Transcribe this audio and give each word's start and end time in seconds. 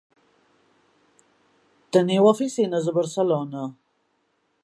Teniu 1.97 2.31
oficines 2.31 2.89
a 2.93 2.97
Barcelona? 2.97 3.65